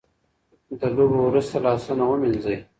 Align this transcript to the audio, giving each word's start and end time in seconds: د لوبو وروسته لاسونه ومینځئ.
د 0.79 0.81
لوبو 0.95 1.19
وروسته 1.27 1.55
لاسونه 1.65 2.03
ومینځئ. 2.07 2.57